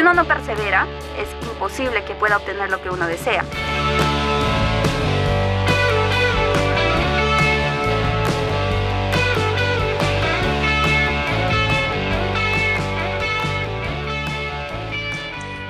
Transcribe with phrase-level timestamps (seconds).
[0.00, 0.86] Si uno no persevera,
[1.18, 3.44] es imposible que pueda obtener lo que uno desea.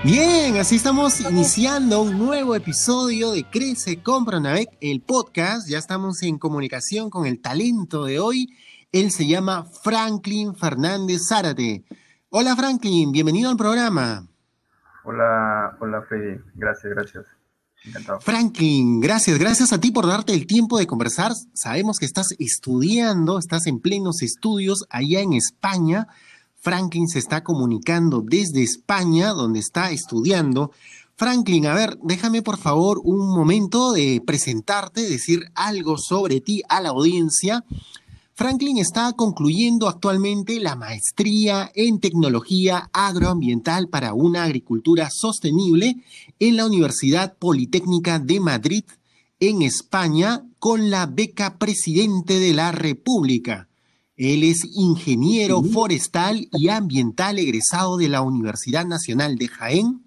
[0.04, 5.68] Bien, así estamos iniciando un nuevo episodio de Crece Compra Navec, el podcast.
[5.68, 8.46] Ya estamos en comunicación con el talento de hoy.
[8.92, 11.82] Él se llama Franklin Fernández Zárate.
[12.32, 14.24] Hola Franklin, bienvenido al programa.
[15.02, 17.26] Hola, hola Fede, gracias, gracias.
[17.84, 18.20] Encantado.
[18.20, 21.32] Franklin, gracias, gracias a ti por darte el tiempo de conversar.
[21.54, 26.06] Sabemos que estás estudiando, estás en plenos estudios allá en España.
[26.60, 30.70] Franklin se está comunicando desde España, donde está estudiando.
[31.16, 36.80] Franklin, a ver, déjame por favor un momento de presentarte, decir algo sobre ti a
[36.80, 37.64] la audiencia
[38.40, 45.96] Franklin está concluyendo actualmente la maestría en tecnología agroambiental para una agricultura sostenible
[46.38, 48.84] en la Universidad Politécnica de Madrid,
[49.40, 53.68] en España, con la beca Presidente de la República.
[54.16, 60.02] Él es ingeniero forestal y ambiental egresado de la Universidad Nacional de Jaén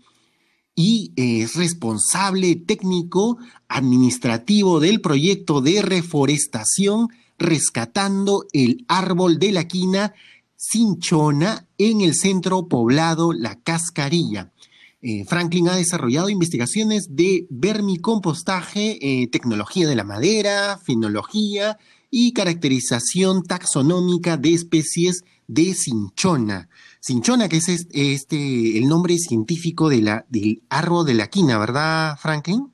[0.75, 7.09] y es responsable técnico administrativo del proyecto de reforestación
[7.43, 10.13] rescatando el árbol de la quina
[10.55, 14.51] cinchona en el centro poblado La Cascarilla.
[15.01, 21.77] Eh, Franklin ha desarrollado investigaciones de vermicompostaje, eh, tecnología de la madera, finología
[22.09, 26.69] y caracterización taxonómica de especies de cinchona.
[27.01, 30.07] Cinchona, que es este, el nombre científico del
[30.69, 32.71] árbol de la quina, ¿verdad, Franklin?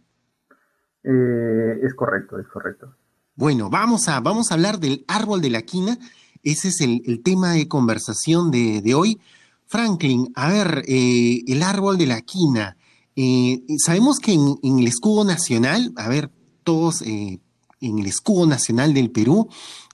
[1.03, 2.98] Eh, es correcto, es correcto.
[3.39, 5.97] Bueno, vamos a, vamos a hablar del árbol de la quina.
[6.43, 9.17] Ese es el, tema de conversación de, hoy.
[9.65, 12.75] Franklin, a ver, eh, el árbol de la quina.
[13.15, 16.29] Eh, sabemos que en, el escudo nacional, a ver,
[16.65, 17.39] todos eh,
[17.79, 19.47] en el escudo nacional del Perú,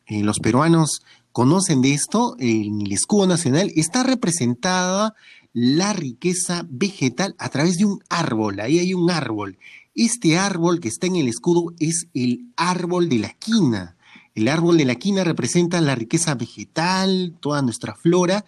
[0.07, 5.13] los peruanos conocen de esto, en el escudo nacional está representada
[5.53, 8.59] la riqueza vegetal a través de un árbol.
[8.59, 9.59] Ahí hay un árbol.
[9.95, 13.95] Este árbol que está en el escudo es el árbol de la quina.
[14.33, 18.43] El árbol de la quina representa la riqueza vegetal, toda nuestra flora.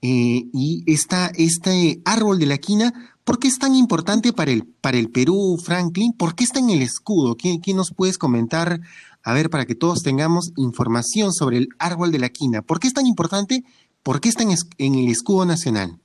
[0.00, 4.96] Eh, y este árbol de la quina, ¿por qué es tan importante para el, para
[4.96, 6.12] el Perú, Franklin?
[6.12, 7.36] ¿Por qué está en el escudo?
[7.36, 8.80] ¿Qué, nos puedes comentar?
[9.24, 12.62] A ver, para que todos tengamos información sobre el árbol de la quina.
[12.62, 13.64] ¿Por qué es tan importante?
[14.04, 15.98] ¿Por qué está en, en el escudo nacional?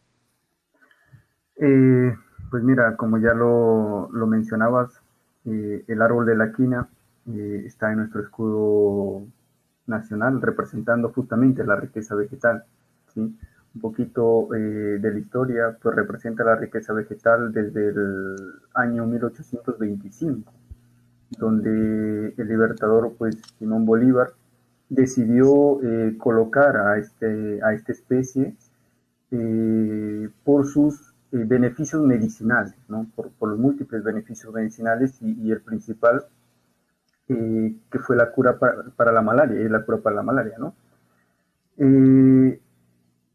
[1.62, 2.14] Eh,
[2.50, 5.02] pues mira, como ya lo, mencionabas,
[5.46, 6.88] eh, el árbol de la quina
[7.28, 9.26] eh, está en nuestro escudo
[9.86, 12.64] nacional representando justamente la riqueza vegetal.
[13.14, 13.22] ¿sí?
[13.22, 18.36] Un poquito eh, de la historia, pues representa la riqueza vegetal desde el
[18.74, 20.52] año 1825,
[21.38, 24.32] donde el libertador, pues Simón Bolívar,
[24.90, 25.80] decidió
[26.18, 28.56] colocar a, este, a esta especie
[30.46, 33.06] por sus eh, beneficios medicinales, ¿no?
[33.16, 36.26] por, los múltiples beneficios medicinales y, el principal
[37.28, 40.58] eh, que fue la cura para, la malaria, y la cura para la malaria.
[40.58, 40.74] ¿no?
[41.78, 42.62] Eh,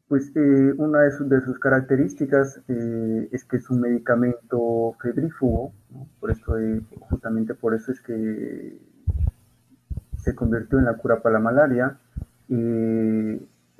[0.08, 0.32] pues
[0.76, 5.72] una de sus, características es que es un medicamento febrífugo,
[6.20, 6.56] por eso,
[7.00, 8.78] justamente por eso es que
[10.18, 11.98] se convirtió en la cura para la malaria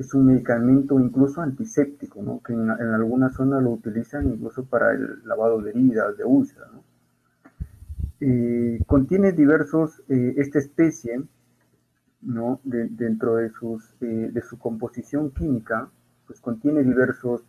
[0.03, 2.41] es un medicamento incluso antiséptico, ¿no?
[2.45, 6.69] que en, algunas zonas lo utilizan incluso para el lavado de heridas, de úlceras.
[6.73, 6.83] ¿no?
[8.21, 11.23] Eh, contiene diversos, eh, esta especie,
[12.21, 12.61] ¿no?
[12.65, 15.89] dentro de, sus, eh, de su composición química,
[16.27, 17.43] pues contiene diversos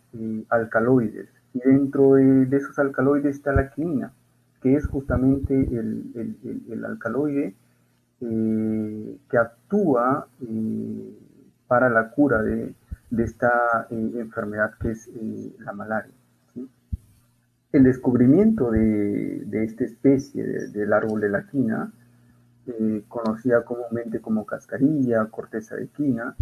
[0.48, 1.28] alcaloides.
[1.54, 4.12] Y dentro de, esos alcaloides está la quinina,
[4.60, 7.54] que es justamente el, el, el alcaloide
[8.20, 10.28] que actúa
[11.66, 12.74] para la cura de,
[13.18, 16.12] esta eh, enfermedad que es eh, la malaria.
[17.72, 21.92] El descubrimiento de, esta especie del árbol de la quina,
[22.66, 26.36] eh, conocida comúnmente como cascarilla, corteza de quina,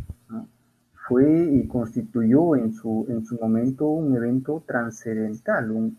[1.08, 5.94] fue y constituyó en su, en su momento un evento trascendental,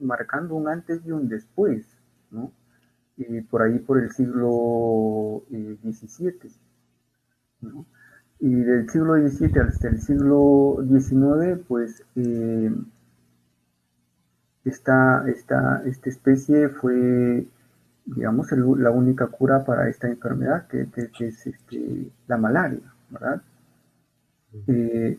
[0.00, 1.84] marcando un antes y un después,
[2.30, 2.52] ¿no?
[3.50, 6.50] por ahí por el siglo XVII, eh,
[7.62, 7.86] ¿no?
[8.38, 12.70] Y del siglo XVII hasta el siglo XIX, pues eh,
[14.64, 17.46] esta, esta, esta especie fue,
[18.04, 20.86] digamos, la única cura para esta enfermedad, que,
[21.20, 23.40] es este, la malaria, ¿verdad?
[24.66, 25.18] Eh,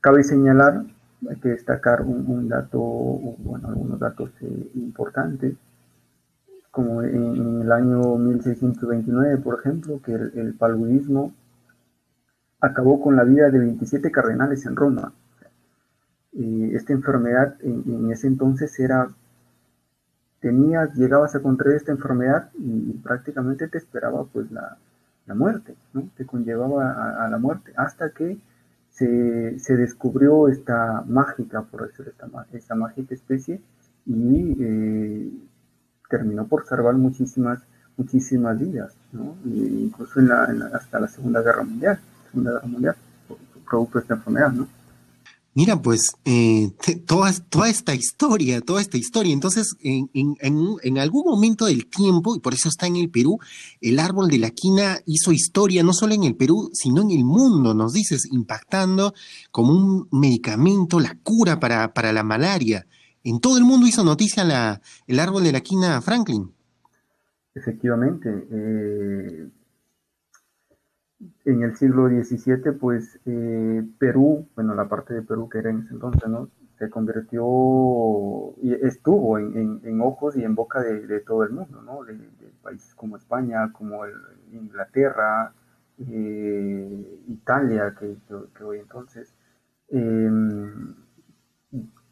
[0.00, 0.84] cabe señalar,
[1.28, 5.54] hay que destacar un, dato, bueno, algunos datos eh, importantes,
[6.72, 11.32] como en, el año 1629, por ejemplo, que el, el paludismo
[12.60, 15.12] acabó con la vida de 27 cardenales en Roma.
[16.32, 19.08] esta enfermedad en, ese entonces era,
[20.40, 24.76] tenías, llegabas a contraer esta enfermedad y, prácticamente te esperaba pues la,
[25.34, 26.08] muerte, ¿no?
[26.16, 28.36] Te conllevaba a, la muerte, hasta que
[28.90, 33.60] se, descubrió esta mágica, por decirlo, esta, esta mágica especie
[34.06, 35.30] y eh,
[36.08, 37.60] terminó por salvar muchísimas,
[37.96, 39.36] muchísimas vidas, ¿no?
[39.44, 40.18] incluso
[40.74, 42.00] hasta la Segunda Guerra Mundial.
[42.30, 42.96] Segunda Mundial,
[43.68, 44.68] producto de esta enfermedad, ¿no?
[45.52, 46.70] Mira, pues eh,
[47.06, 49.32] toda, toda esta historia, toda esta historia.
[49.32, 53.38] Entonces, en, en, en, algún momento del tiempo, y por eso está en el Perú,
[53.80, 57.24] el árbol de la quina hizo historia no solo en el Perú, sino en el
[57.24, 59.12] mundo, nos dices, impactando
[59.50, 62.86] como un medicamento, la cura para, para la malaria.
[63.24, 66.52] En todo el mundo hizo noticia la, el árbol de la quina Franklin.
[67.56, 68.46] Efectivamente.
[68.52, 69.48] Eh,
[71.44, 75.80] en el siglo XVII, pues eh, Perú, bueno, la parte de Perú que era en
[75.80, 76.48] ese entonces, ¿no?
[76.78, 77.42] Se convirtió
[78.62, 82.04] y estuvo en, ojos y en boca de, todo el mundo, ¿no?
[82.04, 82.16] De,
[82.62, 84.02] países como España, como
[84.52, 85.52] Inglaterra,
[85.98, 89.34] eh, Italia, que, hoy entonces,
[89.88, 90.94] em,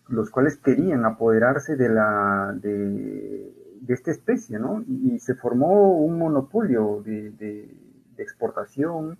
[0.09, 3.55] los cuales querían apoderarse de la de,
[3.89, 4.83] esta especie, ¿no?
[4.87, 7.88] Y, se formó un monopolio de
[8.23, 9.19] exportación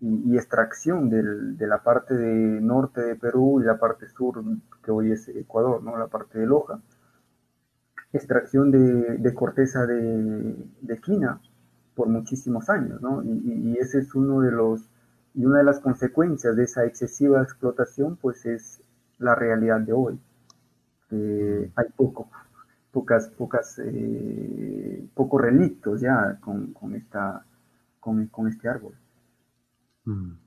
[0.00, 4.42] y, extracción de la parte de norte de Perú y la parte sur,
[4.84, 5.96] que hoy es Ecuador, ¿no?
[5.96, 6.80] la parte de Loja.
[8.12, 11.40] Extracción de, corteza de, de, quina
[11.94, 13.22] por muchísimos años, ¿no?
[13.22, 14.88] Y, ese es uno de los,
[15.34, 18.80] y una de las consecuencias de esa excesiva explotación, pues es
[19.18, 20.18] la realidad de hoy.
[21.10, 22.28] hay poco,
[22.92, 27.44] pocas, pocas, eh, pocos relictos ya con, con esta
[28.30, 28.94] con, este árbol.
[30.04, 30.45] Mm.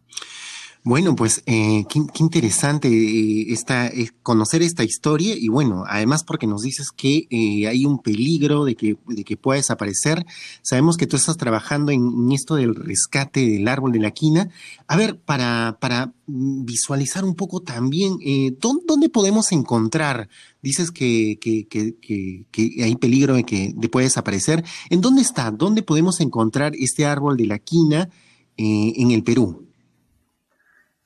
[0.81, 6.61] Bueno, pues eh, qué, interesante eh, eh, conocer esta historia y bueno, además porque nos
[6.61, 7.27] dices que
[7.67, 10.25] hay un peligro de que, de que pueda desaparecer.
[10.61, 14.49] Sabemos que tú estás trabajando en, esto del rescate del árbol de la quina.
[14.87, 18.17] A ver, para, para visualizar un poco también,
[18.59, 20.29] ¿dónde, podemos encontrar?
[20.61, 24.63] Dices que, que, que, hay peligro de que pueda desaparecer.
[24.89, 25.51] ¿En dónde está?
[25.51, 28.09] ¿Dónde podemos encontrar este árbol de la quina
[28.55, 29.68] en el Perú?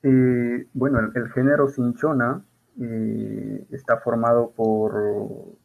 [0.03, 2.43] Eh, bueno, el, género cinchona
[2.77, 4.93] eh, está formado por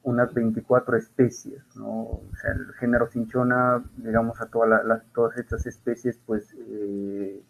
[0.05, 2.03] unas 24 especies, ¿no?
[2.03, 7.43] O sea, el género cinchona, digamos, a todas estas especies, pues eh,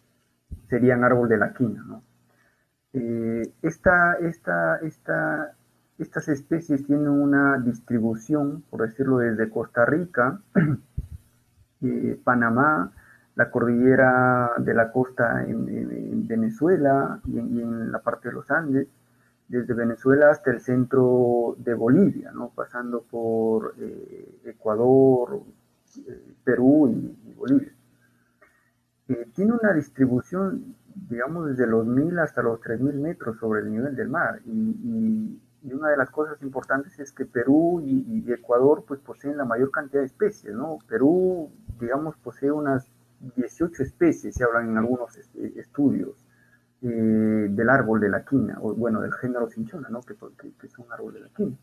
[0.67, 2.03] serían árbol de la quina, ¿no?
[3.61, 5.53] esta, esta, esta,
[5.99, 10.41] estas especies tienen una distribución, por decirlo, desde Costa Rica,
[12.23, 12.91] Panamá,
[13.39, 18.89] la cordillera de la costa en, Venezuela y en, la parte de los Andes,
[19.47, 22.51] desde Venezuela hasta el centro de Bolivia, ¿no?
[22.53, 25.41] pasando por eh, Ecuador,
[26.05, 27.71] eh, Perú y, Bolivia.
[29.07, 33.95] Eh, tiene una distribución, digamos, desde los 1000 hasta los 3000 metros sobre el nivel
[33.95, 34.41] del mar.
[34.45, 35.39] Y,
[35.71, 39.71] una de las cosas importantes es que Perú y, y, Ecuador pues poseen la mayor
[39.71, 40.79] cantidad de especies, ¿no?
[40.87, 42.89] Perú, digamos, posee unas
[43.35, 46.15] 18 especies, se hablan en algunos este, estudios,
[46.81, 50.01] eh, del árbol de la quina, o bueno, del género cinchona, ¿no?
[50.01, 50.13] que,
[50.63, 51.57] es un árbol de la quina.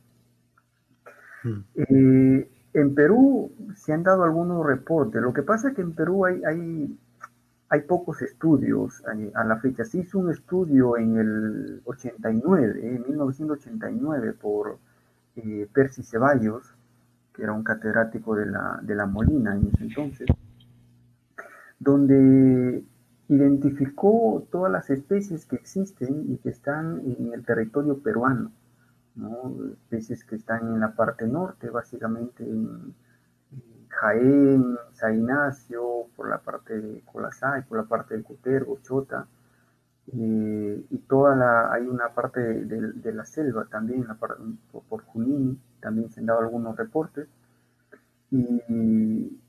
[1.43, 1.65] Hmm.
[1.75, 5.23] Eh, en Perú se han dado algunos reportes.
[5.23, 6.99] Lo que pasa es que en Perú hay, hay,
[7.71, 9.85] hay pocos estudios eh, a, la fecha.
[9.85, 14.79] Se hizo un estudio en el 89, en 1989, por
[15.73, 16.75] Percy Ceballos,
[17.33, 20.29] que era un catedrático de la, de la Molina en ese entonces
[21.79, 22.85] donde
[23.29, 28.53] identificó todas las especies que existen y que están en el territorio peruano,
[29.73, 32.95] especies que están en la parte norte, básicamente en,
[33.89, 39.27] Jaén, San Ignacio, por la parte de Colasay, por la parte del Cotergo, Chota,
[40.13, 44.39] eh, y toda la, hay una parte de, la selva también, por,
[44.89, 47.29] por, Junín, también se han dado algunos reportes.
[48.31, 49.41] Y,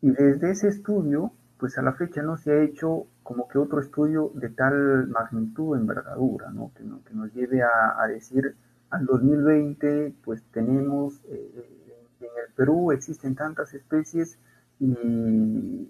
[0.00, 1.32] y desde ese estudio,
[1.62, 5.78] pues a la fecha no se ha hecho como que otro estudio de tal magnitud,
[5.78, 6.72] envergadura, ¿no?
[6.74, 8.56] Que, que nos lleve a, a, decir,
[8.90, 14.40] al 2020, pues tenemos, eh, en el Perú existen tantas especies
[14.80, 15.88] y,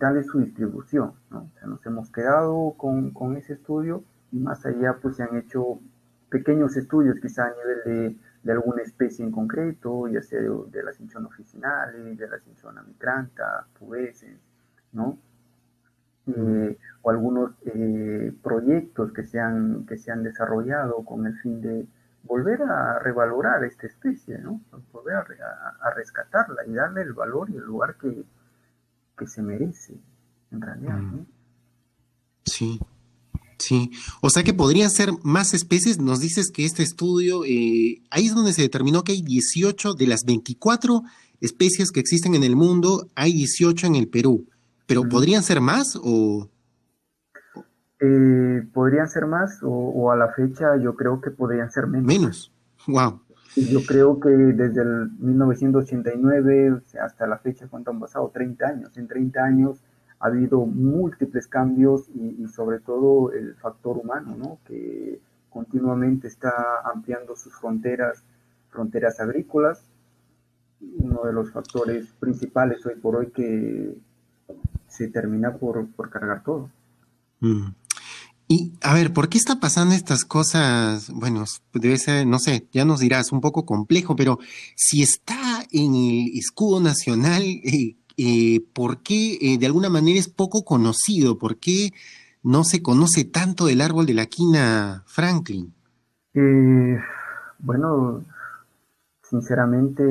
[0.00, 1.42] tal es su distribución, ¿no?
[1.42, 5.78] O sea, nos hemos quedado con, ese estudio y más allá pues se han hecho
[6.30, 10.92] pequeños estudios quizá a nivel de, alguna especie en concreto, ya sea de, de la
[10.92, 14.49] cinchona officinale, de la cinchona micranta, pubescens,
[14.92, 15.18] ¿no?
[16.26, 21.60] Eh, o algunos eh, proyectos que se, han, que se han desarrollado con el fin
[21.60, 21.86] de
[22.22, 24.60] volver a revalorar esta especie, ¿no?
[24.92, 28.24] volver a, a, a rescatarla y darle el valor y el lugar que,
[29.16, 29.98] que se merece,
[30.50, 30.98] en realidad.
[30.98, 31.26] ¿no?
[32.44, 32.80] Sí,
[33.58, 33.90] sí.
[34.20, 35.98] O sea que podrían ser más especies.
[35.98, 40.06] Nos dices que este estudio, eh, ahí es donde se determinó que hay 18 de
[40.06, 41.02] las 24
[41.40, 44.46] especies que existen en el mundo, hay 18 en el Perú.
[44.90, 46.48] ¿Pero podrían ser más o...?
[48.00, 52.06] Eh, podrían ser más o, o, a la fecha yo creo que podrían ser menos.
[52.08, 52.52] Menos,
[52.88, 53.20] wow.
[53.54, 58.32] Yo creo que desde el 1989 hasta la fecha, ¿cuánto han pasado?
[58.34, 58.96] 30 años.
[58.96, 59.78] En 30 años
[60.18, 64.58] ha habido múltiples cambios y, y sobre todo el factor humano, ¿no?
[64.66, 65.20] Que
[65.50, 66.52] continuamente está
[66.92, 68.24] ampliando sus fronteras,
[68.70, 69.84] fronteras agrícolas.
[70.80, 73.94] Uno de los factores principales hoy por hoy que
[74.90, 76.70] se termina por, por cargar todo.
[77.40, 77.68] Mm.
[78.52, 81.08] Y a ver, ¿por qué está pasando estas cosas?
[81.14, 84.40] Bueno, debe ser, no sé, ya nos dirás, un poco complejo, pero
[84.74, 90.28] si está en el escudo nacional, eh, eh, ¿por qué eh, de alguna manera es
[90.28, 91.38] poco conocido?
[91.38, 91.92] ¿Por qué
[92.42, 95.72] no se conoce tanto del árbol de la quina Franklin?
[97.60, 98.24] bueno,
[99.30, 100.04] sinceramente,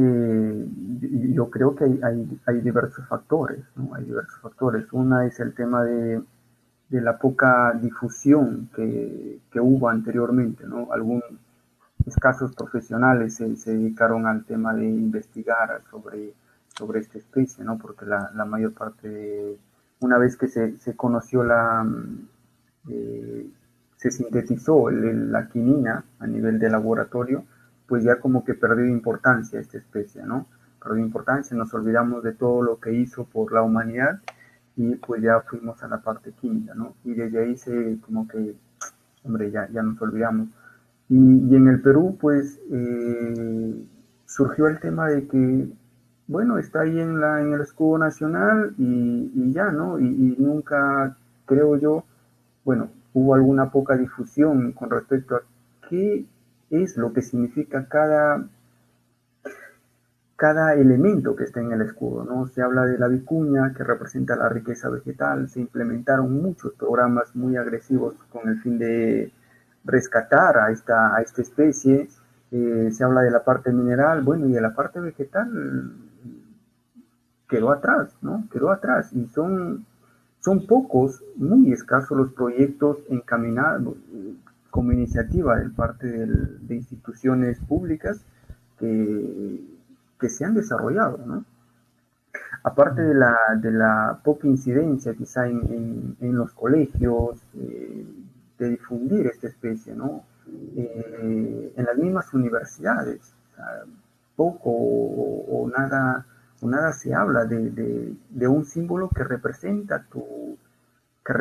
[1.33, 3.93] yo creo que hay, hay, diversos factores, ¿no?
[3.93, 4.91] Hay diversos factores.
[4.93, 6.21] Una es el tema de
[6.89, 10.91] de la poca difusión que, que, hubo anteriormente, ¿no?
[10.91, 11.23] Algunos
[12.05, 16.33] escasos profesionales se, se, dedicaron al tema de investigar sobre,
[16.75, 17.77] sobre esta especie, ¿no?
[17.77, 19.57] Porque la, la mayor parte, de,
[19.99, 21.85] una vez que se, se conoció la,
[22.89, 23.47] eh,
[23.97, 27.43] se sintetizó el, la quinina a nivel de laboratorio,
[27.89, 30.45] pues ya como que perdió importancia esta especie, ¿no?
[30.81, 34.21] Perdió importancia, nos olvidamos de todo lo que hizo por la humanidad
[34.77, 36.93] y pues ya fuimos a la parte química, ¿no?
[37.03, 38.55] Y desde ahí se como que,
[39.23, 40.47] hombre, ya, ya nos olvidamos.
[41.09, 43.83] Y, y en el Perú, pues, eh,
[44.25, 45.67] surgió el tema de que,
[46.27, 49.99] bueno, está ahí en, la, en el escudo nacional y, y ya, ¿no?
[49.99, 52.05] Y, y, nunca, creo yo,
[52.63, 55.41] bueno, hubo alguna poca difusión con respecto a
[55.89, 56.25] qué
[56.69, 58.45] es lo que significa cada
[60.39, 62.47] cada elemento que está en el escudo, ¿no?
[62.47, 67.57] Se habla de la vicuña, que representa la riqueza vegetal, se implementaron muchos programas muy
[67.57, 69.33] agresivos con el fin de
[69.83, 72.07] rescatar a esta, a esta especie,
[72.51, 75.91] eh, se habla de la parte mineral, bueno, y de la parte vegetal
[77.49, 78.47] quedó atrás, ¿no?
[78.49, 79.85] Quedó atrás, y son,
[80.39, 83.97] son pocos, muy escasos los proyectos encaminados
[84.69, 88.21] como iniciativa de parte del, de instituciones públicas
[88.79, 89.79] que
[90.19, 91.45] que se han desarrollado, ¿no?
[92.63, 98.05] Aparte de la, de la poca incidencia quizá en, en, los colegios, eh,
[98.59, 100.23] de difundir esta especie, ¿no?
[100.75, 103.33] Eh, en las mismas universidades,
[104.35, 106.25] poco o, o, nada,
[106.61, 110.57] o nada se habla de, de, de, un símbolo que representa tu,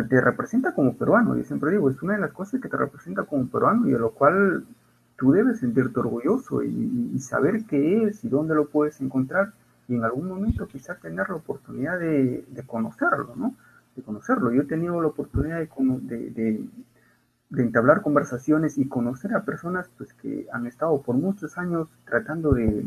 [0.09, 1.37] te representa como peruano.
[1.37, 3.99] Yo siempre digo, es una de las cosas que te representa como peruano y de
[3.99, 4.65] lo cual
[5.17, 9.53] tú debes sentirte orgulloso y, y, saber qué es y dónde lo puedes encontrar
[9.89, 13.55] y en algún momento quizás tener la oportunidad de, de conocerlo, ¿no?
[13.97, 14.53] De conocerlo.
[14.53, 15.69] Yo he tenido la oportunidad de,
[16.31, 16.65] de,
[17.51, 22.53] de, entablar conversaciones y conocer a personas pues, que han estado por muchos años tratando
[22.53, 22.87] de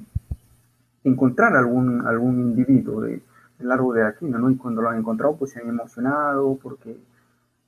[1.04, 3.22] encontrar algún, algún individuo de,
[3.64, 4.50] largo de aquí, ¿no?
[4.50, 6.98] Y cuando lo han encontrado pues se han emocionado porque,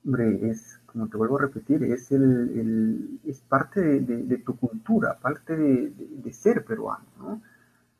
[0.04, 5.18] hombre, es como te vuelvo a repetir, es, el, el es parte de, tu cultura,
[5.20, 7.42] parte de, de ser peruano, ¿no?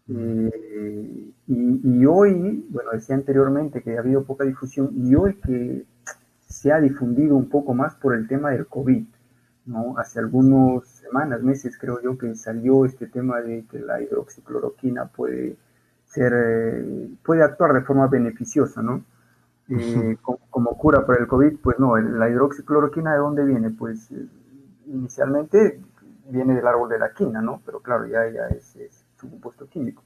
[0.07, 5.87] Eh, y, y, hoy, bueno, decía anteriormente que ha habido poca difusión, y hoy que
[6.47, 9.05] se ha difundido un poco más por el tema del COVID,
[9.67, 9.99] ¿no?
[9.99, 15.57] Hace algunas semanas, meses creo yo que salió este tema de que la hidroxicloroquina puede
[16.15, 19.05] ser, eh, puede actuar de forma beneficiosa, ¿no?
[19.69, 23.71] eh, como, como, cura para el COVID, pues no, la hidroxicloroquina de dónde viene?
[23.71, 24.27] Pues eh,
[24.87, 25.81] inicialmente
[26.29, 27.63] viene del árbol de la quina, ¿no?
[27.65, 30.03] Pero claro, ya, ya es, es, su compuesto químico.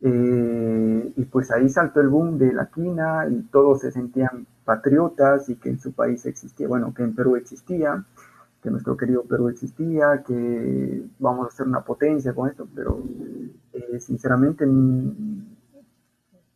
[0.00, 5.48] Eh, y pues ahí saltó el boom de la quina y todos se sentían patriotas
[5.48, 8.04] y que en su país existía, bueno, que en Perú existía,
[8.62, 13.02] que nuestro querido Perú existía, que vamos a hacer una potencia con esto, pero
[13.72, 15.46] eh, sinceramente mm,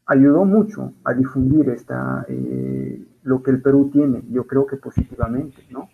[0.06, 5.64] ayudó mucho a difundir esta, eh, lo que el Perú tiene, yo creo que positivamente,
[5.70, 5.88] ¿no?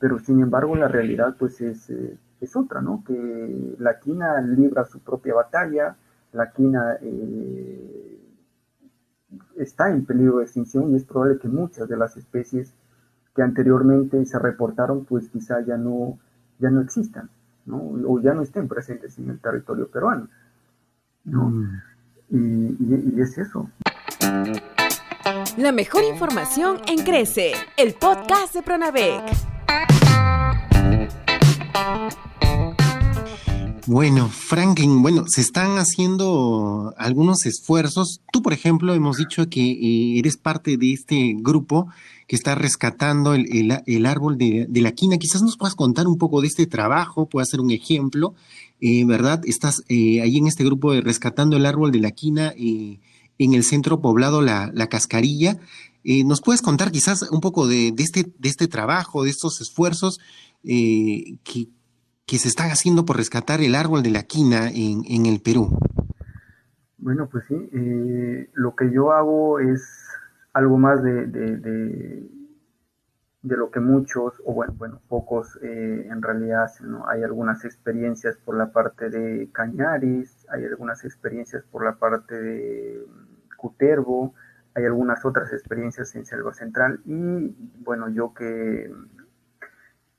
[0.00, 1.90] Pero sin embargo la realidad pues es,
[2.40, 3.04] es otra, ¿no?
[3.06, 5.96] Que la quina libra su propia batalla,
[6.32, 8.18] la quina eh,
[9.56, 12.74] está en peligro de extinción y es probable que muchas de las especies
[13.34, 16.18] que anteriormente se reportaron, pues quizá ya no,
[16.58, 17.30] ya no existan,
[17.66, 17.78] ¿no?
[18.06, 20.28] o ya no estén presentes en el territorio peruano.
[21.24, 21.44] ¿no?
[21.48, 21.82] Mm.
[22.30, 23.68] Y, y es eso.
[25.56, 29.22] La mejor información en Crece, el podcast de Pronavec.
[33.86, 38.20] Bueno, Franklin, bueno, se están haciendo algunos esfuerzos.
[38.32, 41.88] Tú, por ejemplo, hemos dicho que eh, eres parte de este grupo
[42.28, 45.18] que está rescatando el, árbol de, la quina.
[45.18, 48.34] Quizás nos puedas contar un poco de este trabajo, puedas ser un ejemplo,
[48.80, 49.40] eh, ¿verdad?
[49.46, 53.00] Estás eh, ahí en este grupo de rescatando el árbol de la quina en
[53.38, 55.58] el centro poblado La, Cascarilla.
[56.04, 60.20] ¿Nos puedes contar quizás un poco de, este, de este trabajo, de estos esfuerzos
[60.62, 61.68] que
[62.32, 65.68] que se están haciendo por rescatar el árbol de la quina en, el Perú?
[66.96, 69.82] Bueno, pues sí, eh, lo que yo hago es
[70.54, 72.26] algo más de, de,
[73.42, 76.96] lo que muchos, o bueno, bueno pocos eh, en realidad hacen.
[77.06, 83.02] Hay algunas experiencias por la parte de Cañaris, hay algunas experiencias por la parte de
[83.58, 84.32] Cutervo,
[84.74, 88.90] hay algunas otras experiencias en Selva Central y bueno, yo que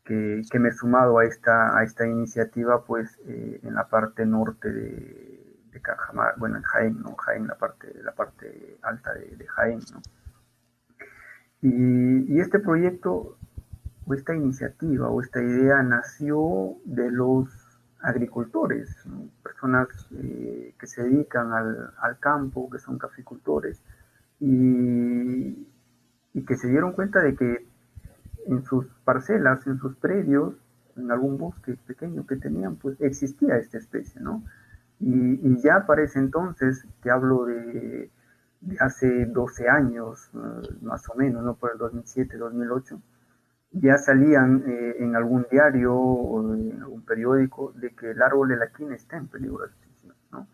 [0.04, 4.72] que, me he sumado a esta, a esta iniciativa, pues eh, en la parte norte
[4.72, 7.16] de, de Cajamar, bueno, en Jaén, ¿no?
[7.16, 10.02] Jaén, la parte, la parte alta de, Jaén, ¿no?
[11.62, 13.38] Y, este proyecto,
[14.06, 17.48] o esta iniciativa, o esta idea nació de los
[18.02, 18.94] agricultores,
[19.42, 23.82] personas eh, que se dedican al, al, campo, que son caficultores,
[24.42, 25.66] y,
[26.34, 27.73] y que se dieron cuenta de que
[28.48, 30.56] en sus parcelas, en sus predios,
[30.96, 34.44] en algún bosque pequeño que tenían, pues existía esta especie, ¿no?
[35.00, 38.10] Y, ya para ese entonces, que hablo de,
[38.80, 41.56] hace 12 años, eh, más o menos, ¿no?
[41.56, 43.02] Por el 2007, 2008,
[43.74, 48.58] ya salían eh, en algún diario o en algún periódico de que el árbol de
[48.58, 50.48] la quina está en peligro de extinción, ¿no?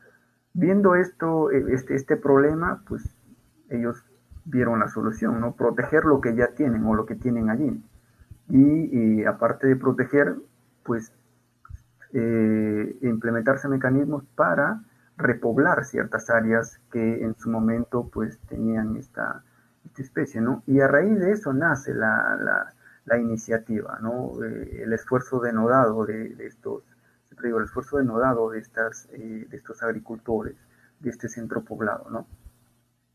[0.53, 3.03] Viendo esto, eh, este, este problema, pues
[3.69, 4.03] ellos
[4.49, 5.53] vieron la solución, ¿no?
[5.53, 7.83] Proteger lo que ya tienen o lo que tienen allí.
[8.49, 10.35] Y, aparte de proteger,
[10.83, 11.13] pues
[12.13, 14.81] eh, implementarse mecanismos para
[15.17, 19.43] repoblar ciertas áreas que en su momento pues tenían esta,
[19.85, 20.63] esta especie, ¿no?
[20.65, 22.73] Y a raíz de eso nace la,
[23.05, 24.31] la, iniciativa, ¿no?
[24.43, 26.83] Eh, el esfuerzo denodado de, de estos,
[27.43, 30.55] digo, el esfuerzo denodado de, estas, eh, de estos agricultores,
[30.99, 32.27] de este centro poblado, ¿no?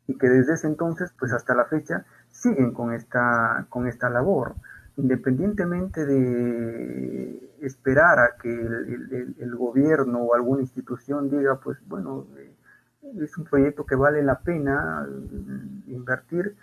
[0.06, 4.54] Y que desde ese entonces, pues hasta la fecha, siguen con esta, con esta labor,
[4.96, 12.52] independientemente de esperar a que el, gobierno o alguna institución diga, pues bueno, eh,
[13.20, 16.56] es un proyecto que vale la pena eh, invertir.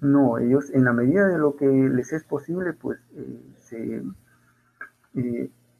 [0.00, 4.02] No, ellos en la medida de lo que les es posible, pues eh, se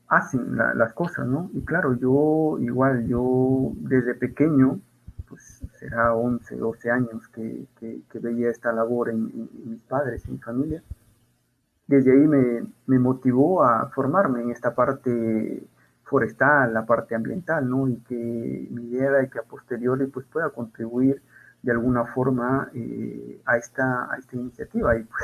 [0.09, 1.51] hacen las cosas, ¿no?
[1.55, 4.81] Y claro, yo igual, yo desde pequeño,
[5.83, 7.67] será 11, 12 años que,
[8.21, 10.83] veía esta labor en, mis padres, en mi familia.
[11.89, 15.67] Desde ahí me, motivó a formarme en esta parte
[16.05, 17.89] forestal, la parte ambiental, ¿no?
[17.89, 21.21] Y que mi idea era que a posteriori pues pueda contribuir
[21.63, 24.97] de alguna forma eh, a, esta, a esta iniciativa.
[24.97, 25.23] Y pues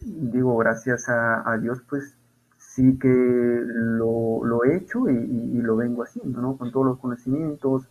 [0.32, 2.16] digo, gracias a, Dios, pues
[2.56, 6.56] sí que lo, he hecho y, y, lo vengo haciendo, ¿no?
[6.56, 7.88] Con todos los conocimientos,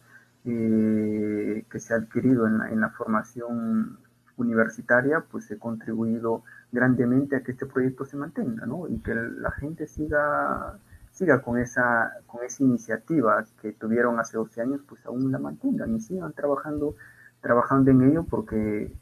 [0.47, 3.97] eh, que se ha adquirido en la, formación
[4.37, 8.87] universitaria, pues he contribuido grandemente a que este proyecto se mantenga, ¿no?
[8.87, 10.77] Y que la gente siga,
[11.11, 15.95] siga con esa, con esa iniciativa que tuvieron hace 12 años, pues aún la mantengan
[15.95, 16.95] y sigan trabajando,
[17.41, 18.93] trabajando en ello porque,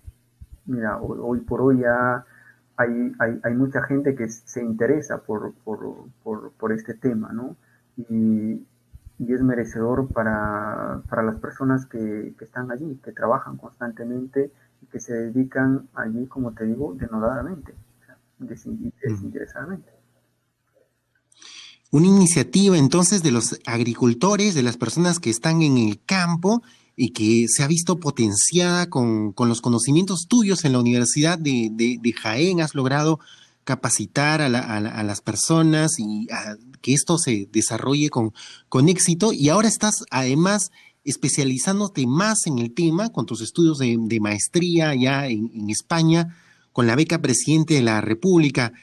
[0.66, 2.26] mira, hoy, por hoy ya
[2.78, 7.58] hay, hay, hay, mucha gente que se interesa por, por, por, por este tema, ¿no?
[7.98, 8.66] Y,
[9.28, 15.14] y es merecedor para, las personas que, están allí, que trabajan constantemente y que se
[15.14, 17.74] dedican allí, como te digo, denodadamente,
[18.40, 19.90] desinteresadamente.
[21.92, 26.62] una iniciativa entonces de los agricultores, de las personas que están en el campo
[26.96, 32.14] y que se ha visto potenciada con, los conocimientos tuyos en la Universidad de, de,
[32.14, 32.62] Jaén.
[32.62, 33.20] Has logrado
[33.64, 36.28] capacitar a, las personas y
[36.82, 39.34] que esto se desarrolle con, éxito.
[39.34, 40.72] Y ahora estás además
[41.04, 46.38] especializándote más en el tema con tus estudios de, maestría ya en, España,
[46.72, 48.74] con la beca presidente de la República.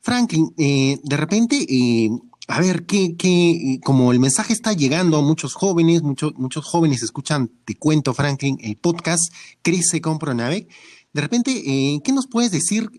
[0.00, 2.10] Franklin, eh, de repente eh,
[2.48, 7.02] a ver, ¿qué, qué, como el mensaje está llegando a muchos jóvenes, muchos, muchos jóvenes
[7.02, 9.22] escuchan Te Cuento, Franklin, el podcast
[9.60, 10.66] Crece con Pronavec.
[11.12, 12.90] De repente, eh, ¿qué nos puedes decir?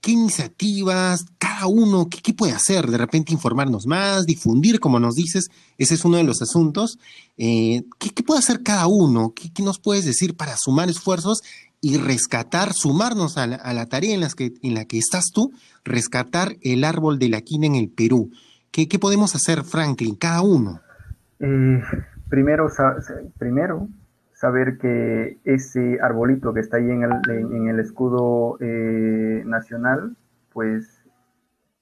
[0.00, 2.86] ¿Qué iniciativas, cada uno, qué, puede hacer?
[2.86, 6.98] De repente informarnos más, difundir, como nos dices, ese es uno de los asuntos.
[7.36, 9.34] Eh, ¿qué, puede hacer cada uno?
[9.34, 11.42] ¿Qué, nos puedes decir para sumar esfuerzos
[11.80, 15.52] y rescatar, sumarnos a la, tarea en, las que, en la que estás tú,
[15.84, 18.30] rescatar el árbol de la quina en el Perú?
[18.70, 20.80] ¿Qué, podemos hacer, Franklin, cada uno?
[21.40, 21.80] Eh,
[22.28, 22.68] primero,
[23.36, 23.88] primero,
[24.38, 30.16] saber que ese arbolito que está ahí en el, escudo eh, nacional,
[30.52, 31.02] pues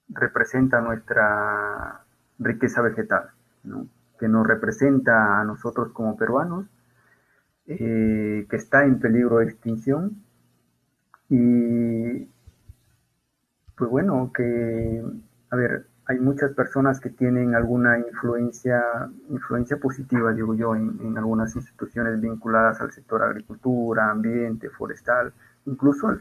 [0.08, 2.00] representa nuestra
[2.38, 3.28] riqueza vegetal,
[4.18, 6.64] que nos representa a nosotros como peruanos,
[7.66, 10.24] eh, que está en peligro de extinción
[11.28, 12.24] y
[13.76, 15.04] pues bueno, que,
[15.50, 18.80] a ver, hay muchas personas que tienen alguna influencia,
[19.28, 25.32] influencia positiva, digo yo, en, algunas instituciones vinculadas al sector agricultura, ambiente, forestal,
[25.64, 26.18] incluso al,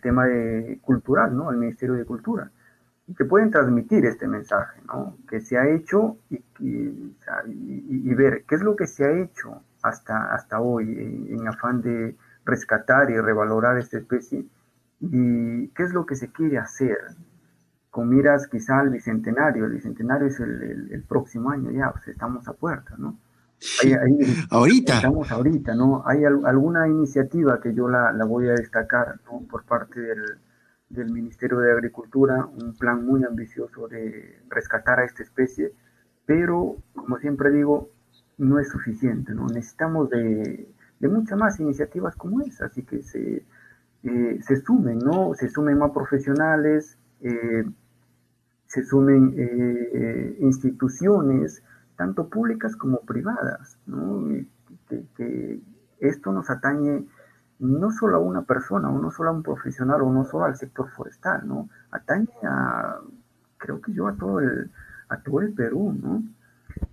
[0.00, 1.48] tema de cultural, ¿no?
[1.48, 2.48] Al Ministerio de Cultura,
[3.08, 5.16] y que pueden transmitir este mensaje, ¿no?
[5.28, 10.34] Que se ha hecho y, y, ver qué es lo que se ha hecho hasta,
[10.34, 14.46] hasta hoy en, en afán de rescatar y revalorar esta especie
[15.00, 16.98] y qué es lo que se quiere hacer
[17.90, 19.66] con miras quizá al bicentenario.
[19.66, 23.18] El bicentenario es el, próximo año ya, estamos a puerta, ¿no?
[24.50, 24.96] ahorita.
[24.96, 26.02] Estamos ahorita, ¿no?
[26.06, 29.40] Hay alguna iniciativa que yo la, voy a destacar ¿no?
[29.48, 30.38] por parte del,
[30.88, 35.72] del, Ministerio de Agricultura, un plan muy ambicioso de rescatar a esta especie,
[36.24, 37.90] pero como siempre digo,
[38.36, 39.46] no es suficiente, ¿no?
[39.46, 40.68] Necesitamos de,
[41.00, 43.44] de muchas más iniciativas como esa, así que se,
[44.04, 45.34] eh, se sumen, ¿no?
[45.34, 47.64] Se sumen más profesionales, eh,
[48.66, 51.62] se sumen eh, instituciones,
[51.96, 53.78] tanto públicas como privadas,
[55.16, 55.60] que,
[56.00, 57.04] esto nos atañe
[57.58, 60.56] no solo a una persona, o no solo a un profesional, o no solo al
[60.56, 61.68] sector forestal, ¿no?
[61.90, 63.00] Atañe a,
[63.56, 64.70] creo que yo, a todo el,
[65.08, 66.22] a todo el Perú, ¿no?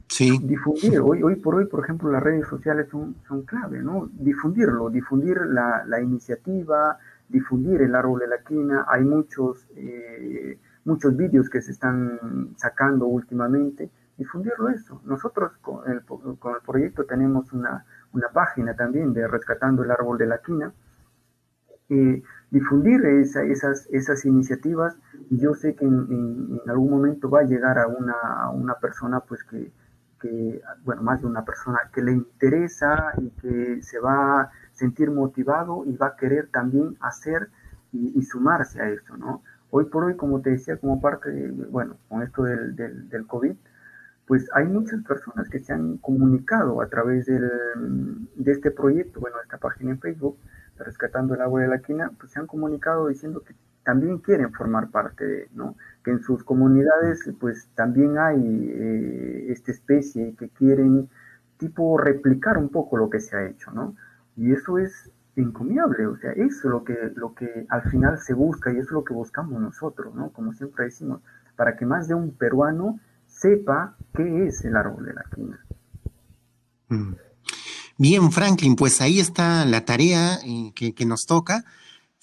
[0.07, 0.39] Sí.
[0.41, 4.09] Difundir, hoy, hoy por hoy, por ejemplo, las redes sociales son, son clave, ¿no?
[4.13, 6.97] Difundirlo, difundir la, la iniciativa,
[7.29, 8.85] difundir el árbol de la quina.
[8.87, 13.89] Hay muchos, eh, muchos vídeos que se están sacando últimamente.
[14.17, 15.01] Difundirlo eso.
[15.05, 20.17] Nosotros con el, con el proyecto tenemos una, una, página también de Rescatando el Árbol
[20.17, 20.73] de la Quina.
[21.89, 24.95] Eh, difundir esas, esas iniciativas.
[25.29, 29.43] Yo sé que en, algún momento va a llegar a una, a una persona pues
[29.43, 29.71] que,
[30.21, 35.83] que, bueno, más de una persona que le interesa y que se va sentir motivado
[35.85, 37.49] y va a querer también hacer
[37.91, 39.41] y, sumarse a esto, ¿no?
[39.71, 43.55] Hoy por hoy, como te decía, como parte, de, bueno, con esto del, del, COVID,
[44.27, 47.49] pues hay muchas personas que se han comunicado a través del,
[48.35, 50.37] de este proyecto, bueno, esta página en Facebook,
[50.77, 54.89] Rescatando el Agua de la Quina, pues se han comunicado diciendo que también quieren formar
[54.89, 55.77] parte de, ¿no?
[56.03, 61.07] Que en sus comunidades, pues también hay eh, esta especie que quieren
[61.57, 63.95] tipo replicar un poco lo que se ha hecho, ¿no?
[64.37, 68.33] Y eso es encomiable, o sea, eso es lo que, lo que al final se
[68.33, 70.29] busca y eso es lo que buscamos nosotros, ¿no?
[70.31, 71.21] Como siempre decimos,
[71.55, 75.65] para que más de un peruano sepa qué es el árbol de la quina.
[76.89, 77.15] Mm.
[77.97, 81.63] Bien, Franklin, pues ahí está la tarea eh, que, que nos toca.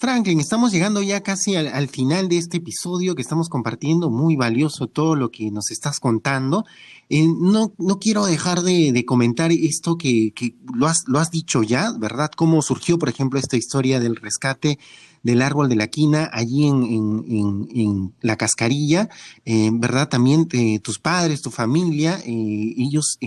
[0.03, 4.87] Franklin, estamos llegando ya casi al, final de este episodio que estamos compartiendo, muy valioso
[4.87, 6.65] todo lo que nos estás contando.
[7.07, 11.63] Eh, no, no quiero dejar de, comentar esto que, que, lo, has, lo has dicho
[11.63, 12.31] ya, ¿verdad?
[12.35, 14.77] Cómo surgió, por ejemplo, esta historia del rescate
[15.23, 19.09] del árbol de la quina allí en, en, en, la cascarilla,
[19.45, 20.09] eh, ¿verdad?
[20.09, 23.17] También eh, tus padres, tu familia, eh, ellos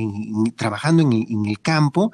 [0.57, 2.13] trabajando en el, campo,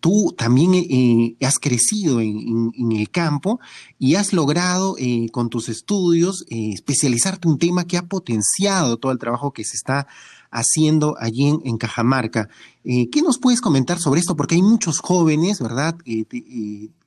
[0.00, 3.60] tú también has crecido en, el campo
[3.98, 4.96] y has logrado
[5.30, 9.76] con tus estudios especializarte en un tema que ha potenciado todo el trabajo que se
[9.76, 10.06] está
[10.50, 12.48] haciendo allí en, Cajamarca.
[12.82, 14.36] ¿Qué nos puedes comentar sobre esto?
[14.36, 15.96] Porque hay muchos jóvenes, ¿verdad?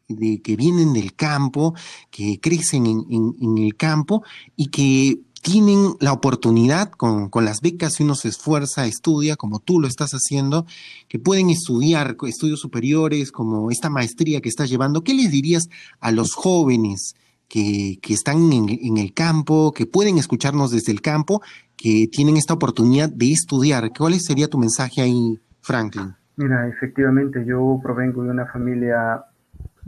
[0.09, 1.75] De que vienen del campo,
[2.09, 4.23] que crecen en, el campo
[4.55, 9.59] y que tienen la oportunidad con, con, las becas, si uno se esfuerza, estudia, como
[9.59, 10.65] tú lo estás haciendo,
[11.07, 15.69] que pueden estudiar estudios superiores, como esta maestría que estás llevando, ¿qué les dirías
[16.01, 17.15] a los jóvenes
[17.47, 21.41] que, que están en, en, el campo, que pueden escucharnos desde el campo,
[21.77, 23.91] que tienen esta oportunidad de estudiar?
[23.97, 26.15] ¿Cuál sería tu mensaje ahí, Franklin?
[26.35, 29.25] Mira, efectivamente, yo provengo de una familia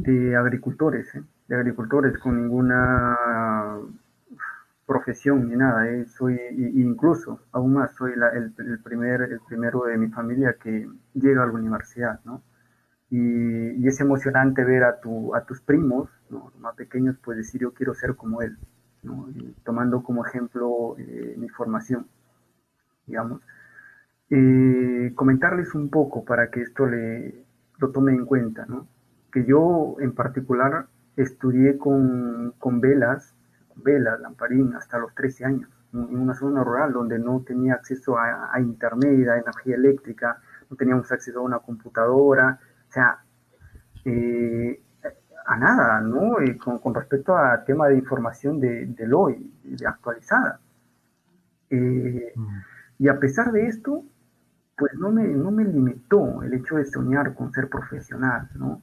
[0.01, 1.23] de agricultores, ¿eh?
[1.47, 3.17] de agricultores con ninguna
[4.85, 6.05] profesión ni nada, ¿eh?
[6.05, 6.37] soy
[6.75, 8.51] incluso, aún más, soy la, el,
[8.83, 12.41] primer, el primero de mi familia que llega a la universidad, ¿no?
[13.09, 16.09] Y, y, es emocionante ver a, tu, a tus primos,
[16.59, 18.57] más pequeños, pues decir yo quiero ser como él,
[19.03, 19.27] ¿no?
[19.63, 22.07] tomando como ejemplo eh, mi formación,
[23.05, 23.41] digamos.
[24.29, 27.43] Eh, comentarles un poco para que esto le,
[27.79, 28.87] lo tome en cuenta, ¿no?
[29.31, 33.33] Que yo en particular estudié con, con velas,
[33.75, 38.53] velas, lamparín, hasta los 13 años, en una zona rural donde no tenía acceso a,
[38.53, 40.39] a internet, a energía eléctrica,
[40.69, 43.19] no teníamos acceso a una computadora, o sea,
[44.05, 44.81] eh,
[45.45, 46.39] a nada, ¿no?
[46.39, 50.59] Eh, con, con, respecto al tema de información de, del hoy, de actualizada.
[51.69, 52.59] Eh, mm.
[52.99, 54.03] Y a pesar de esto,
[54.77, 58.81] pues no me, no me limitó el hecho de soñar con ser profesional, ¿no?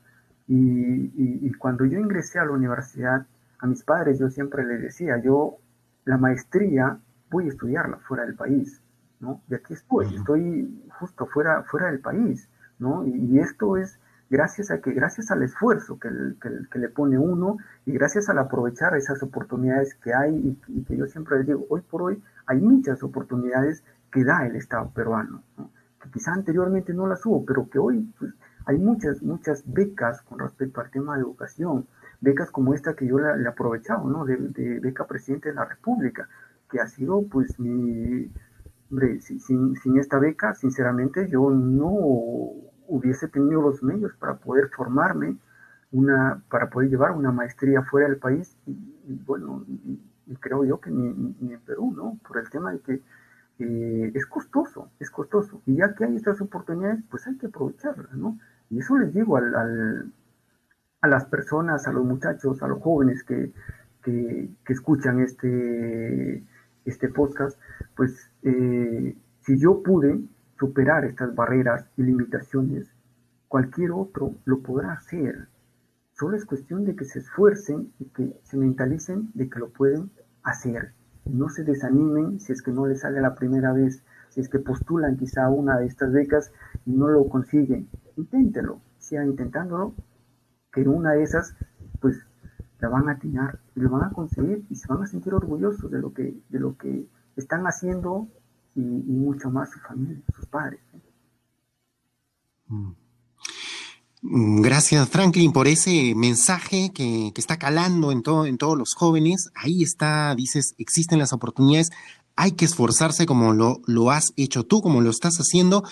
[0.49, 3.27] Y, y, y, cuando yo ingresé a la universidad,
[3.59, 5.59] a mis padres yo siempre les decía, yo
[6.05, 6.99] la maestría
[7.31, 8.81] voy a estudiarla fuera del país,
[9.21, 9.43] ¿no?
[9.49, 13.07] Y aquí estoy, estoy justo fuera, fuera del país, ¿no?
[13.07, 16.09] Y, y esto es gracias a que, gracias al esfuerzo que,
[16.41, 20.85] que, que, le pone uno y gracias al aprovechar esas oportunidades que hay y, y,
[20.85, 24.91] que yo siempre les digo, hoy por hoy hay muchas oportunidades que da el Estado
[24.91, 25.71] peruano, ¿no?
[26.03, 28.33] que quizá anteriormente no las hubo, pero que hoy pues,
[28.69, 31.87] hay muchas, muchas becas con respecto al tema de educación,
[32.21, 34.27] becas como esta que yo le he aprovechado, ¿no?
[34.27, 36.29] De, beca presidente de la República,
[36.71, 38.31] que ha sido pues mi,
[38.91, 41.89] hombre, sin, sin esta beca, sinceramente yo no
[42.89, 45.39] hubiese tenido los medios para poder formarme,
[45.91, 50.79] una, para poder llevar una maestría fuera del país, y, y bueno, y, creo yo
[50.79, 51.09] que ni,
[51.41, 52.19] ni, en Perú, ¿no?
[52.29, 53.03] Por el tema de que
[53.61, 58.13] eh, es costoso, es costoso, y ya que hay estas oportunidades, pues hay que aprovecharlas,
[58.13, 58.39] ¿no?
[58.71, 60.13] Y eso les digo al, al,
[61.01, 63.53] a las personas, a los muchachos, a los jóvenes que,
[64.69, 66.43] escuchan este,
[66.87, 67.59] este podcast,
[67.95, 70.21] pues eh, si yo pude,
[70.59, 72.91] superar estas barreras y limitaciones,
[73.49, 75.49] cualquier otro lo podrá hacer.
[76.13, 80.11] Solo es cuestión de que se esfuercen y que se mentalicen de que lo pueden
[80.43, 80.93] hacer.
[81.27, 84.59] No se desanimen si es que no les sale la primera vez, si es que
[84.59, 86.51] postulan quizá una de estas becas
[86.87, 87.89] y no lo consiguen.
[88.19, 89.95] Inténtelo, sigan intentándolo,
[90.73, 91.55] que en una de esas,
[92.01, 92.17] pues
[92.81, 96.01] la van a atinar lo van a conseguir y se van a sentir orgullosos de
[96.01, 98.29] lo que, de lo que están haciendo
[98.75, 100.81] y, y mucho más su familia, sus padres.
[102.67, 102.93] Mm.
[104.21, 109.49] Gracias, Franklin, por ese mensaje que, que está calando en, todo, en todos los jóvenes.
[109.55, 111.91] Ahí está, dices, existen las oportunidades,
[112.35, 115.85] hay que esforzarse como lo, lo has hecho tú, como lo estás haciendo.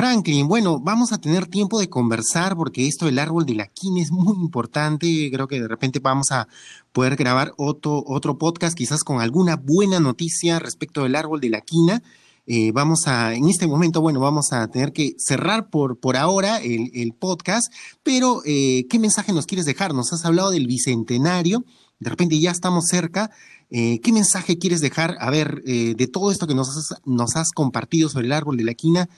[0.00, 4.00] Franklin, bueno, vamos a tener tiempo de conversar porque esto del árbol de la quina
[4.00, 5.28] es muy importante.
[5.32, 6.46] Creo que de repente vamos a
[6.92, 11.62] poder grabar otro, otro podcast, quizás con alguna buena noticia respecto del árbol de la
[11.62, 12.00] quina.
[12.46, 16.58] Eh, vamos a, en este momento, bueno, vamos a tener que cerrar por, por ahora
[16.58, 17.72] el, el podcast,
[18.04, 19.94] pero eh, ¿qué mensaje nos quieres dejar?
[19.94, 21.64] Nos has hablado del bicentenario,
[21.98, 23.32] de repente ya estamos cerca.
[23.70, 25.16] Eh, ¿Qué mensaje quieres dejar?
[25.18, 28.56] A ver, eh, de todo esto que nos has, nos has compartido sobre el árbol
[28.56, 29.08] de la quina,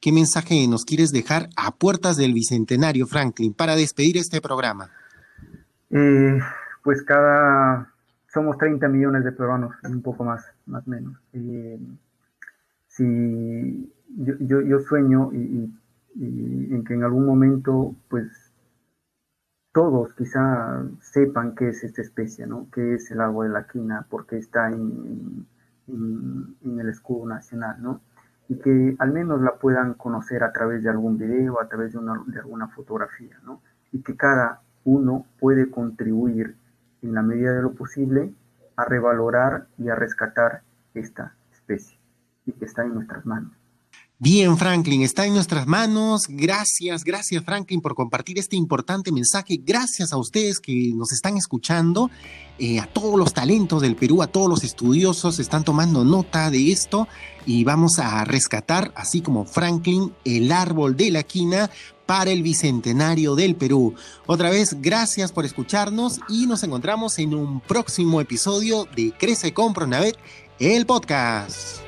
[0.00, 4.90] ¿Qué mensaje nos quieres dejar a puertas del Bicentenario, Franklin, para despedir este programa?
[5.90, 6.38] Eh,
[6.84, 7.92] pues cada...
[8.32, 11.18] Somos 30 millones de peruanos, un poco más, más o menos.
[11.32, 11.80] Eh,
[12.86, 15.74] si yo, yo, sueño y,
[16.14, 18.52] en que en algún momento, pues,
[19.72, 22.68] todos quizá sepan qué es esta especie, ¿no?
[22.72, 24.06] ¿Qué es el agua de la quina?
[24.08, 25.46] Porque está en
[25.88, 28.00] el escudo nacional, ¿no?
[28.48, 32.00] Y que al menos la puedan conocer a través de algún video, a través de,
[32.26, 33.60] de alguna fotografía, ¿no?
[33.92, 36.56] Y que cada uno puede contribuir
[37.02, 38.32] en la medida de lo posible
[38.76, 40.62] a revalorar y a rescatar
[40.94, 41.98] esta especie
[42.46, 43.57] y que está en nuestras manos.
[44.20, 46.26] Bien, Franklin, está en nuestras manos.
[46.28, 49.60] Gracias, gracias, Franklin, por compartir este importante mensaje.
[49.64, 52.10] Gracias a ustedes que nos están escuchando,
[52.58, 56.72] eh, a todos los talentos del Perú, a todos los estudiosos, están tomando nota de
[56.72, 57.06] esto
[57.46, 61.70] y vamos a rescatar, así como Franklin, el árbol de la quina
[62.04, 63.94] para el Bicentenario del Perú.
[64.26, 69.72] Otra vez, gracias por escucharnos y nos encontramos en un próximo episodio de Crece con
[69.72, 70.16] Pronavet
[70.58, 71.87] el podcast.